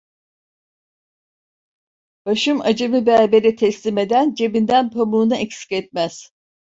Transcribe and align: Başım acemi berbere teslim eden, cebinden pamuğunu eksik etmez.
Başım 2.25 2.61
acemi 2.61 3.05
berbere 3.05 3.55
teslim 3.55 3.97
eden, 3.97 4.33
cebinden 4.33 4.91
pamuğunu 4.91 5.35
eksik 5.35 5.71
etmez. 5.71 6.31